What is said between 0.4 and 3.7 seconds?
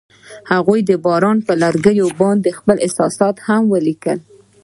هغوی د باران پر لرګي باندې خپل احساسات هم